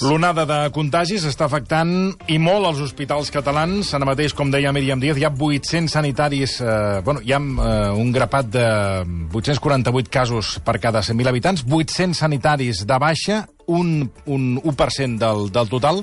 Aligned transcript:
L'onada 0.00 0.46
de 0.48 0.58
contagis 0.72 1.26
està 1.28 1.44
afectant 1.44 1.90
i 2.32 2.38
molt 2.40 2.64
els 2.70 2.80
hospitals 2.80 3.28
catalans. 3.34 3.90
Ara 3.92 4.08
mateix, 4.08 4.32
com 4.32 4.50
deia 4.50 4.72
Míriam 4.72 5.02
Díaz, 5.02 5.18
hi 5.20 5.26
ha 5.28 5.32
800 5.32 5.92
sanitaris... 5.92 6.56
Eh, 6.64 7.02
bueno, 7.04 7.20
hi 7.20 7.34
ha 7.34 7.40
eh, 7.42 7.90
un 8.00 8.12
grapat 8.14 8.48
de 8.54 8.64
848 9.34 10.10
casos 10.10 10.54
per 10.64 10.78
cada 10.80 11.02
100.000 11.04 11.28
habitants, 11.28 11.66
800 11.68 12.24
sanitaris 12.24 12.86
de 12.88 12.98
baixa, 13.02 13.42
un, 13.66 14.08
un 14.24 14.56
1% 14.62 15.20
del, 15.20 15.52
del 15.52 15.68
total. 15.68 16.02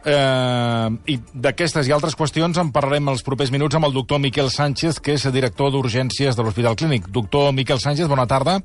Eh, 0.00 0.88
I 1.12 1.18
d'aquestes 1.44 1.90
i 1.90 1.92
altres 1.92 2.16
qüestions 2.16 2.56
en 2.62 2.72
parlarem 2.72 3.12
els 3.12 3.26
propers 3.26 3.52
minuts 3.52 3.76
amb 3.76 3.90
el 3.90 3.96
doctor 3.96 4.22
Miquel 4.22 4.48
Sánchez, 4.48 5.02
que 5.04 5.18
és 5.18 5.28
director 5.28 5.74
d'urgències 5.74 6.38
de 6.38 6.46
l'Hospital 6.46 6.78
Clínic. 6.80 7.12
Doctor 7.12 7.52
Miquel 7.52 7.82
Sánchez, 7.84 8.08
bona 8.08 8.26
tarda. 8.30 8.62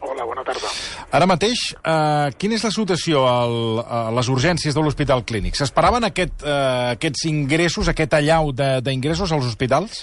Hola, 0.00 0.24
bona 0.24 0.46
tarda. 0.46 0.70
Ara 1.08 1.24
mateix, 1.24 1.70
eh, 1.72 2.28
quina 2.36 2.58
és 2.58 2.64
la 2.66 2.70
situació 2.74 3.22
al, 3.24 3.54
a 3.80 4.00
les 4.12 4.28
urgències 4.28 4.74
de 4.76 4.82
l'Hospital 4.84 5.22
Clínic? 5.24 5.56
S'esperaven 5.56 6.04
aquest, 6.04 6.42
eh, 6.44 6.96
aquests 6.98 7.24
ingressos, 7.30 7.88
aquest 7.88 8.12
allau 8.18 8.52
d'ingressos 8.52 9.32
als 9.32 9.46
hospitals? 9.48 10.02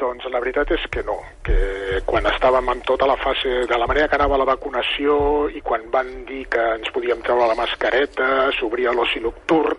Doncs 0.00 0.24
la 0.32 0.40
veritat 0.40 0.72
és 0.74 0.86
que 0.90 1.04
no, 1.06 1.18
que 1.44 2.00
quan 2.08 2.24
estàvem 2.26 2.70
en 2.72 2.80
tota 2.88 3.06
la 3.06 3.18
fase 3.20 3.66
de 3.68 3.78
la 3.78 3.86
manera 3.86 4.08
que 4.08 4.16
anava 4.16 4.40
la 4.40 4.48
vacunació 4.48 5.18
i 5.52 5.60
quan 5.60 5.84
van 5.92 6.08
dir 6.26 6.46
que 6.50 6.64
ens 6.78 6.88
podíem 6.96 7.20
treure 7.22 7.46
la 7.50 7.58
mascareta, 7.60 8.48
s'obria 8.56 8.96
l'oci 8.96 9.20
nocturn, 9.22 9.76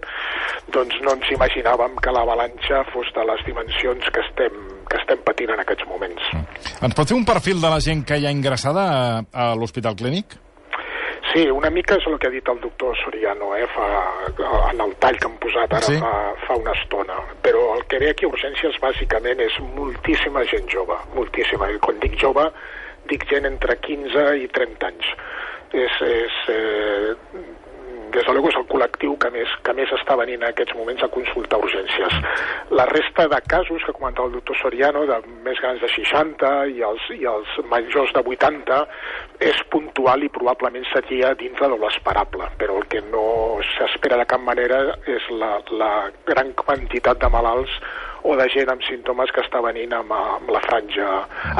doncs 0.77 1.01
no 1.01 1.17
ens 1.17 1.33
imaginàvem 1.33 1.97
que 2.05 2.13
l'avalanxa 2.13 2.85
fos 2.93 3.09
de 3.17 3.25
les 3.31 3.43
dimensions 3.49 4.13
que 4.13 4.23
estem, 4.29 4.61
que 4.87 5.01
estem 5.01 5.25
patint 5.25 5.57
en 5.57 5.65
aquests 5.65 5.89
moments. 5.89 6.21
Mm. 6.31 6.44
Ens 6.85 6.95
pot 6.95 7.07
fer 7.07 7.17
un 7.17 7.27
perfil 7.27 7.61
de 7.61 7.69
la 7.71 7.79
gent 7.83 8.03
que 8.07 8.17
hi 8.19 8.25
ha 8.27 8.33
ingressada 8.33 8.87
a, 8.87 9.05
a 9.31 9.53
l'Hospital 9.59 9.95
Clínic? 9.99 10.37
Sí, 11.35 11.49
una 11.51 11.69
mica 11.73 11.97
és 11.99 12.05
el 12.07 12.15
que 12.15 12.29
ha 12.29 12.31
dit 12.31 12.47
el 12.47 12.59
doctor 12.63 12.95
Soriano, 13.01 13.49
eh, 13.57 13.65
fa, 13.73 13.87
en 14.71 14.79
el 14.85 14.93
tall 15.03 15.17
que 15.19 15.27
han 15.27 15.35
posat 15.43 15.73
ara 15.73 15.83
sí? 15.83 15.97
fa, 15.99 16.11
fa 16.45 16.55
una 16.61 16.71
estona. 16.77 17.17
Però 17.43 17.65
el 17.75 17.83
que 17.91 17.99
ve 17.99 18.13
aquí 18.13 18.27
a 18.27 18.31
urgències 18.31 18.77
bàsicament 18.79 19.41
és 19.43 19.57
moltíssima 19.75 20.45
gent 20.51 20.69
jove, 20.71 20.95
moltíssima. 21.17 21.67
I 21.75 21.81
quan 21.83 21.99
dic 22.03 22.15
jove, 22.21 22.47
dic 23.11 23.27
gent 23.31 23.49
entre 23.51 23.75
15 23.83 24.29
i 24.45 24.47
30 24.55 24.87
anys. 24.93 25.11
És, 25.75 25.99
és 26.07 26.39
eh, 26.53 27.15
des 28.15 28.25
de 28.25 28.33
luego 28.33 28.49
és 28.49 28.57
el 28.57 28.67
col·lectiu 28.71 29.17
que 29.19 29.29
més, 29.33 29.51
que 29.65 29.73
més 29.75 29.91
està 29.97 30.15
venint 30.19 30.41
en 30.41 30.47
aquests 30.49 30.75
moments 30.77 31.03
a 31.03 31.11
consultar 31.11 31.59
urgències. 31.59 32.15
La 32.71 32.87
resta 32.89 33.27
de 33.31 33.41
casos 33.47 33.83
que 33.85 33.95
comentava 33.95 34.29
el 34.29 34.37
doctor 34.37 34.57
Soriano, 34.61 35.03
de 35.09 35.19
més 35.45 35.59
grans 35.59 35.83
de 35.83 35.89
60 35.91 36.53
i 36.71 36.81
els, 36.87 37.09
i 37.17 37.27
els 37.29 37.51
majors 37.71 38.13
de 38.15 38.23
80, 38.23 38.79
és 39.51 39.59
puntual 39.73 40.23
i 40.23 40.31
probablement 40.31 40.87
seria 40.93 41.33
dintre 41.35 41.69
de 41.71 41.79
l'esperable, 41.81 42.47
però 42.59 42.79
el 42.79 42.87
que 42.91 43.03
no 43.11 43.59
s'espera 43.75 44.21
de 44.21 44.27
cap 44.31 44.41
manera 44.41 44.81
és 45.11 45.27
la, 45.35 45.57
la 45.75 45.93
gran 46.27 46.53
quantitat 46.55 47.19
de 47.19 47.31
malalts 47.33 47.75
o 48.25 48.33
de 48.39 48.47
gent 48.49 48.71
amb 48.73 48.81
símptomes 48.87 49.29
que 49.35 49.43
està 49.43 49.59
venint 49.61 49.91
amb, 49.93 50.15
amb 50.15 50.49
la 50.49 50.61
franja 50.63 51.09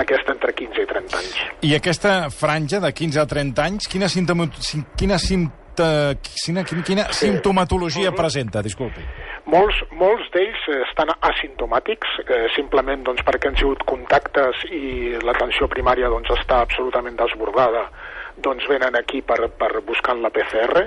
aquesta 0.02 0.34
entre 0.34 0.56
15 0.56 0.82
i 0.82 0.90
30 0.90 1.20
anys. 1.20 1.36
I 1.68 1.76
aquesta 1.78 2.16
franja 2.34 2.82
de 2.82 2.90
15 2.96 3.22
a 3.22 3.28
30 3.36 3.68
anys, 3.68 3.92
quina, 3.92 4.10
símptoma, 4.10 4.50
quina 4.98 5.20
símptoma 5.22 5.65
quina, 5.84 6.64
quina, 6.64 6.84
quina 6.84 7.04
sí. 7.12 7.26
simptomatologia 7.26 8.10
mm 8.10 8.14
-hmm. 8.14 8.18
presenta, 8.18 8.62
disculpi? 8.62 9.02
Molts, 9.46 9.76
molts 9.92 10.26
d'ells 10.34 10.62
estan 10.90 11.10
asimptomàtics, 11.22 12.08
eh, 12.28 12.48
simplement 12.56 13.04
doncs, 13.04 13.22
perquè 13.22 13.48
han 13.48 13.58
sigut 13.58 13.84
contactes 13.86 14.56
i 14.72 15.18
l'atenció 15.22 15.68
primària 15.68 16.10
doncs, 16.10 16.30
està 16.30 16.62
absolutament 16.62 17.16
desbordada 17.16 17.90
doncs 18.38 18.68
venen 18.68 18.96
aquí 18.96 19.22
per, 19.22 19.48
per 19.56 19.82
buscant 19.88 20.20
la 20.22 20.32
PCR 20.34 20.84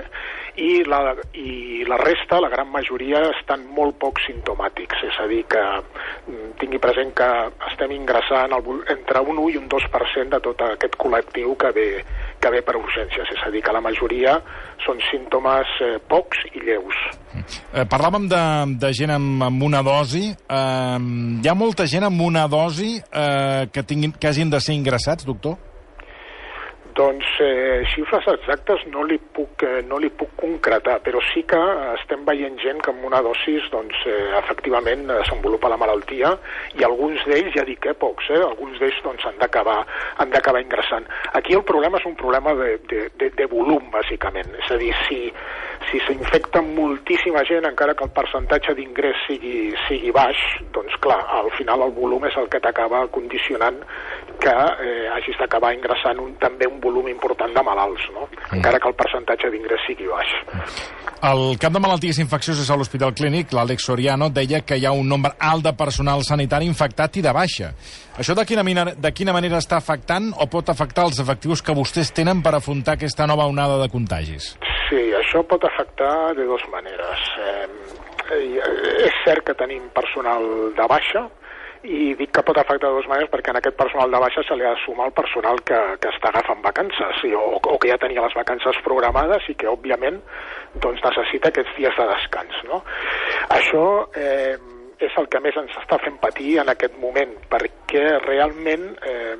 i 0.61 0.83
la, 0.85 1.15
i 1.33 1.83
la 1.87 1.97
resta, 1.97 2.39
la 2.41 2.49
gran 2.51 2.69
majoria, 2.69 3.21
estan 3.33 3.63
molt 3.73 3.97
poc 4.01 4.19
sintomàtics, 4.25 5.05
és 5.07 5.19
a 5.21 5.27
dir, 5.31 5.41
que 5.49 5.61
mm, 5.61 6.49
tingui 6.61 6.81
present 6.83 7.13
que 7.15 7.29
estem 7.71 7.93
ingressant 7.95 8.53
el, 8.57 8.69
entre 8.91 9.23
un 9.23 9.39
1 9.45 9.53
i 9.55 9.61
un 9.61 9.69
2% 9.71 10.35
de 10.35 10.41
tot 10.45 10.65
aquest 10.67 10.99
col·lectiu 10.99 11.55
que 11.59 11.71
ve, 11.75 11.87
que 12.39 12.51
ve 12.53 12.61
per 12.65 12.75
urgències, 12.79 13.31
és 13.35 13.45
a 13.45 13.51
dir, 13.53 13.61
que 13.65 13.73
la 13.75 13.81
majoria 13.83 14.37
són 14.85 15.01
símptomes 15.09 15.71
eh, 15.85 15.95
pocs 16.09 16.41
i 16.53 16.63
lleus. 16.63 16.99
Eh, 17.35 17.85
parlàvem 17.89 18.27
de, 18.31 18.43
de 18.81 18.91
gent 18.95 19.13
amb, 19.15 19.43
amb 19.49 19.65
una 19.69 19.83
dosi. 19.85 20.29
Eh, 20.31 20.99
hi 21.43 21.49
ha 21.49 21.57
molta 21.57 21.87
gent 21.89 22.07
amb 22.09 22.21
una 22.25 22.47
dosi 22.51 22.97
eh, 22.97 23.67
que, 23.73 23.83
tinguin, 23.83 24.15
que 24.15 24.31
hagin 24.31 24.51
de 24.51 24.61
ser 24.63 24.77
ingressats, 24.79 25.27
doctor? 25.27 25.59
Doncs 26.99 27.27
eh, 27.39 27.83
xifres 27.93 28.25
exactes 28.33 28.81
no 28.91 29.05
li, 29.07 29.15
puc, 29.19 29.63
eh, 29.63 29.79
no 29.87 30.01
li 30.03 30.09
puc 30.11 30.33
concretar, 30.39 30.97
però 31.05 31.21
sí 31.29 31.45
que 31.47 31.59
estem 31.93 32.25
veient 32.27 32.57
gent 32.59 32.81
que 32.83 32.91
amb 32.91 33.05
una 33.07 33.21
dosis 33.23 33.69
doncs, 33.71 34.01
eh, 34.09 34.33
efectivament 34.41 35.05
desenvolupa 35.07 35.71
la 35.71 35.79
malaltia 35.79 36.33
i 36.75 36.83
alguns 36.83 37.23
d'ells, 37.29 37.53
ja 37.55 37.63
dic 37.67 37.79
que 37.85 37.93
eh, 37.93 37.99
pocs, 38.03 38.27
eh, 38.35 38.41
alguns 38.43 38.81
d'ells 38.81 38.99
doncs, 39.05 39.23
han 39.29 39.39
d'acabar 39.39 40.59
ingressant. 40.59 41.07
Aquí 41.39 41.55
el 41.55 41.63
problema 41.63 41.99
és 42.01 42.05
un 42.09 42.17
problema 42.19 42.53
de, 42.59 42.75
de, 42.91 43.05
de, 43.15 43.31
de 43.37 43.47
volum, 43.47 43.87
bàsicament. 43.93 44.51
És 44.59 44.71
a 44.75 44.77
dir, 44.81 44.91
si, 45.07 45.21
si 45.89 46.01
s'infecta 46.03 46.61
moltíssima 46.65 47.45
gent, 47.47 47.67
encara 47.69 47.95
que 47.95 48.05
el 48.05 48.13
percentatge 48.15 48.75
d'ingrés 48.75 49.23
sigui, 49.27 49.71
sigui 49.87 50.11
baix, 50.15 50.41
doncs 50.75 50.99
clar, 51.03 51.21
al 51.39 51.51
final 51.57 51.87
el 51.87 51.95
volum 51.95 52.27
és 52.27 52.37
el 52.39 52.51
que 52.51 52.61
t'acaba 52.63 53.05
condicionant 53.15 53.79
que 54.39 54.51
eh, 54.51 55.09
hagis 55.15 55.37
d'acabar 55.39 55.73
ingressant 55.75 56.19
un, 56.23 56.33
també 56.41 56.67
un 56.67 56.79
volum 56.83 57.07
important 57.11 57.53
de 57.53 57.63
malalts, 57.65 58.07
no? 58.15 58.27
Mm. 58.29 58.59
encara 58.59 58.79
que 58.79 58.89
el 58.89 58.97
percentatge 58.97 59.51
d'ingrés 59.51 59.85
sigui 59.87 60.07
baix. 60.09 60.33
El 61.29 61.57
cap 61.59 61.73
de 61.75 61.81
malalties 61.83 62.21
infeccioses 62.23 62.69
a 62.71 62.77
l'Hospital 62.79 63.11
Clínic, 63.11 63.51
l'Àlex 63.51 63.83
Soriano, 63.89 64.29
deia 64.31 64.61
que 64.63 64.77
hi 64.79 64.85
ha 64.87 64.93
un 64.95 65.09
nombre 65.11 65.33
alt 65.43 65.65
de 65.65 65.73
personal 65.75 66.23
sanitari 66.23 66.69
infectat 66.69 67.19
i 67.19 67.23
de 67.25 67.33
baixa. 67.35 67.73
Això 68.19 68.35
de 68.35 68.45
quina, 68.47 68.63
manera, 68.63 68.93
de 68.95 69.11
quina 69.11 69.35
manera 69.35 69.59
està 69.59 69.81
afectant 69.83 70.31
o 70.39 70.47
pot 70.47 70.71
afectar 70.71 71.09
els 71.09 71.19
efectius 71.19 71.61
que 71.61 71.75
vostès 71.75 72.13
tenen 72.15 72.39
per 72.43 72.55
afrontar 72.55 72.95
aquesta 72.95 73.27
nova 73.27 73.49
onada 73.51 73.81
de 73.81 73.89
contagis? 73.91 74.53
Sí, 74.87 75.01
això 75.19 75.43
pot 75.43 75.67
afectar 75.67 76.31
de 76.39 76.47
dues 76.47 76.63
maneres. 76.71 77.27
Eh, 77.43 77.67
eh, 78.39 79.03
és 79.09 79.19
cert 79.25 79.43
que 79.43 79.57
tenim 79.59 79.91
personal 79.95 80.47
de 80.79 80.87
baixa, 80.87 81.27
i 81.83 82.13
dic 82.19 82.31
que 82.35 82.43
pot 82.43 82.57
afectar 82.59 82.89
de 82.89 82.97
dues 82.97 83.07
maneres 83.07 83.29
perquè 83.31 83.53
en 83.53 83.59
aquest 83.59 83.77
personal 83.79 84.11
de 84.11 84.19
baixa 84.19 84.43
se 84.43 84.55
li 84.57 84.65
ha 84.67 84.73
de 84.75 84.81
sumar 84.83 85.07
el 85.07 85.13
personal 85.15 85.61
que, 85.63 85.77
que 86.03 86.11
està 86.11 86.31
agafant 86.31 86.59
vacances 86.65 87.21
i, 87.23 87.31
o, 87.37 87.59
o 87.59 87.77
que 87.79 87.91
ja 87.91 87.99
tenia 88.01 88.25
les 88.25 88.35
vacances 88.35 88.81
programades 88.83 89.47
i 89.47 89.55
que 89.55 89.69
òbviament 89.71 90.19
doncs, 90.83 90.99
necessita 91.05 91.53
aquests 91.53 91.77
dies 91.77 91.95
de 91.95 92.09
descans. 92.11 92.59
No? 92.67 92.81
Això 93.55 93.85
eh, 94.19 94.57
és 94.99 95.15
el 95.21 95.29
que 95.31 95.39
més 95.39 95.55
ens 95.61 95.77
està 95.79 96.01
fent 96.03 96.19
patir 96.19 96.57
en 96.59 96.73
aquest 96.73 96.99
moment 96.99 97.31
perquè 97.51 98.05
realment 98.25 98.89
eh, 99.07 99.37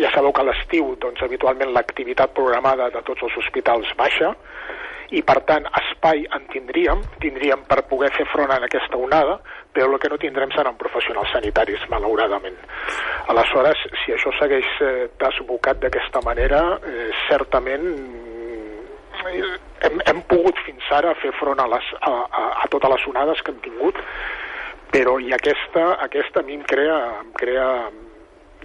ja 0.00 0.10
sabeu 0.14 0.32
que 0.32 0.42
a 0.42 0.48
l'estiu 0.48 0.94
doncs, 1.02 1.20
habitualment 1.22 1.74
l'activitat 1.74 2.32
programada 2.36 2.88
de 2.94 3.04
tots 3.04 3.28
els 3.28 3.36
hospitals 3.42 3.92
baixa 4.00 4.32
i 5.10 5.22
per 5.24 5.38
tant 5.48 5.64
espai 5.80 6.24
en 6.36 6.44
tindríem, 6.52 7.00
tindríem 7.22 7.62
per 7.68 7.80
poder 7.88 8.10
fer 8.16 8.26
front 8.32 8.52
a 8.52 8.58
aquesta 8.64 8.98
onada, 9.00 9.38
però 9.72 9.88
el 9.88 10.00
que 10.02 10.10
no 10.12 10.18
tindrem 10.20 10.52
seran 10.52 10.76
professionals 10.80 11.32
sanitaris, 11.32 11.86
malauradament. 11.92 12.58
Aleshores, 13.32 13.84
si 14.02 14.12
això 14.12 14.32
segueix 14.38 14.68
eh, 14.84 15.08
desbocat 15.20 15.80
d'aquesta 15.84 16.20
manera, 16.26 16.60
eh, 16.84 17.08
certament 17.28 17.86
eh, 19.28 19.54
hem, 19.88 20.02
hem 20.04 20.20
pogut 20.28 20.60
fins 20.66 20.90
ara 20.98 21.14
fer 21.22 21.32
front 21.40 21.60
a, 21.62 21.68
les, 21.72 21.94
a, 22.00 22.12
a, 22.12 22.44
a 22.64 22.68
totes 22.72 22.92
les 22.96 23.08
onades 23.12 23.40
que 23.42 23.54
hem 23.54 23.62
tingut, 23.64 24.02
però 24.92 25.18
i 25.20 25.32
aquesta, 25.36 25.94
aquesta 26.04 26.42
a 26.42 26.46
mi 26.46 26.58
em 26.58 26.68
crea, 26.68 26.98
em 27.22 27.32
crea 27.36 27.68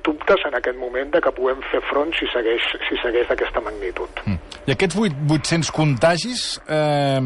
dubtes 0.04 0.42
en 0.48 0.56
aquest 0.58 0.78
moment 0.80 1.12
de 1.14 1.22
que 1.24 1.32
puguem 1.36 1.62
fer 1.72 1.82
front 1.90 2.12
si 2.18 2.28
segueix, 2.34 2.66
si 2.88 2.98
segueix 3.02 3.30
d'aquesta 3.30 3.62
magnitud. 3.64 4.24
Mm. 4.26 4.40
I 4.68 4.76
aquests 4.76 5.00
800 5.00 5.72
contagis, 5.76 6.44
eh, 6.68 7.20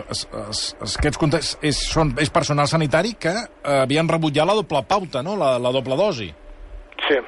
es, 0.00 0.24
es, 0.42 0.62
aquests 1.00 1.20
contagis 1.20 1.54
és, 1.64 1.80
són, 1.92 2.14
és 2.20 2.32
personal 2.32 2.68
sanitari 2.70 3.14
que 3.20 3.34
eh, 3.34 3.80
havien 3.82 4.08
rebut 4.08 4.36
ja 4.36 4.46
la 4.48 4.56
doble 4.58 4.84
pauta, 4.88 5.24
no? 5.24 5.36
la, 5.40 5.56
la 5.58 5.72
doble 5.74 5.96
dosi. 5.96 6.28
Sí. 7.08 7.20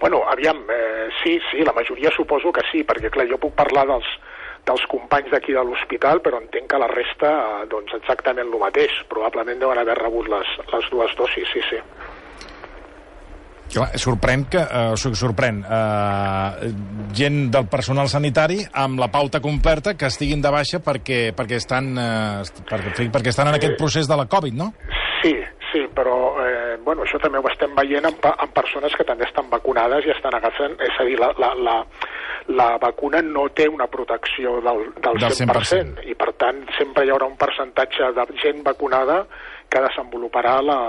Bueno, 0.00 0.22
aviam, 0.32 0.62
eh, 0.72 1.08
sí, 1.22 1.38
sí, 1.50 1.64
la 1.64 1.76
majoria 1.76 2.10
suposo 2.16 2.52
que 2.52 2.64
sí, 2.72 2.84
perquè 2.88 3.10
clar, 3.12 3.28
jo 3.28 3.36
puc 3.40 3.52
parlar 3.56 3.84
dels, 3.88 4.08
dels 4.68 4.84
companys 4.88 5.32
d'aquí 5.32 5.52
de 5.56 5.64
l'hospital, 5.64 6.22
però 6.24 6.40
entenc 6.40 6.70
que 6.72 6.80
la 6.80 6.88
resta, 6.88 7.32
eh, 7.32 7.66
doncs 7.72 7.92
exactament 7.98 8.48
el 8.48 8.62
mateix. 8.62 8.94
Probablement 9.12 9.60
deuen 9.60 9.80
haver 9.80 9.98
rebut 10.00 10.28
les, 10.32 10.56
les 10.72 10.88
dues 10.92 11.16
dosis, 11.20 11.52
sí, 11.52 11.62
sí. 11.68 11.80
Clar, 13.70 13.86
sorprèn 14.02 14.44
que, 14.50 14.58
eh, 14.58 15.14
sorprèn 15.14 15.60
eh, 15.62 16.70
gent 17.14 17.38
del 17.54 17.68
personal 17.70 18.08
sanitari 18.10 18.58
amb 18.72 18.98
la 18.98 19.10
pauta 19.12 19.40
completa 19.40 19.94
que 19.94 20.08
estiguin 20.10 20.42
de 20.42 20.50
baixa 20.50 20.80
perquè, 20.82 21.20
perquè, 21.36 21.60
estan, 21.62 21.92
eh, 21.94 22.64
perquè, 22.66 23.06
perquè 23.14 23.30
estan 23.30 23.52
en 23.52 23.60
aquest 23.60 23.78
procés 23.78 24.10
de 24.10 24.18
la 24.18 24.26
Covid, 24.26 24.56
no? 24.58 24.72
Sí, 25.22 25.36
sí, 25.70 25.84
però 25.94 26.16
eh, 26.42 26.78
bueno, 26.82 27.04
això 27.06 27.20
també 27.22 27.38
ho 27.38 27.46
estem 27.52 27.74
veient 27.76 28.10
amb, 28.10 28.26
amb 28.32 28.54
persones 28.56 28.94
que 28.96 29.06
també 29.06 29.28
estan 29.28 29.46
vacunades 29.52 30.06
i 30.06 30.14
estan 30.16 30.34
agafant, 30.34 30.74
és 30.82 30.98
a 30.98 31.06
dir, 31.06 31.18
la, 31.20 31.30
la, 31.38 31.54
la, 31.54 31.76
la 32.48 32.76
vacuna 32.78 33.20
no 33.22 33.48
té 33.54 33.68
una 33.68 33.86
protecció 33.86 34.58
del, 34.64 34.90
del, 34.96 35.18
Del 35.20 35.36
100%, 35.36 35.52
100%. 35.52 36.04
i 36.10 36.16
per 36.18 36.32
tant 36.40 36.64
sempre 36.78 37.04
hi 37.04 37.12
haurà 37.12 37.28
un 37.28 37.36
percentatge 37.40 38.12
de 38.16 38.26
gent 38.42 38.62
vacunada 38.66 39.24
que 39.70 39.80
desenvoluparà 39.84 40.58
la, 40.66 40.80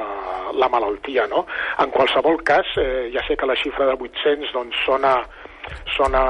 la 0.57 0.69
malaltia. 0.73 1.27
No? 1.29 1.45
En 1.79 1.93
qualsevol 1.93 2.41
cas, 2.43 2.65
eh, 2.81 3.11
ja 3.13 3.23
sé 3.27 3.37
que 3.37 3.45
la 3.49 3.55
xifra 3.59 3.85
de 3.85 3.93
800 3.93 4.51
doncs, 4.55 4.81
sona, 4.87 5.13
sona, 5.95 6.23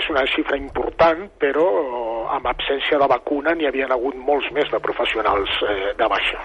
és 0.00 0.08
una 0.08 0.24
xifra 0.32 0.56
important, 0.56 1.26
però 1.42 1.68
eh, 1.68 2.24
amb 2.38 2.48
absència 2.48 2.98
de 3.02 3.10
vacuna 3.12 3.54
n'hi 3.54 3.68
havien 3.68 3.92
hagut 3.92 4.16
molts 4.16 4.48
més 4.56 4.72
de 4.72 4.80
professionals 4.80 5.60
eh, 5.68 5.92
de 6.00 6.08
baixa. 6.08 6.42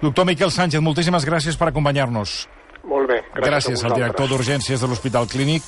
Doctor 0.00 0.26
Miquel 0.28 0.52
Sánchez, 0.52 0.80
moltíssimes 0.84 1.28
gràcies 1.28 1.60
per 1.60 1.68
acompanyar-nos. 1.70 2.44
Molt 2.88 3.08
bé. 3.08 3.20
Gràcies, 3.36 3.80
a 3.80 3.88
al 3.88 3.96
director 3.96 4.28
d'Urgències 4.28 4.80
de 4.80 4.88
l'Hospital 4.88 5.28
Clínic. 5.30 5.64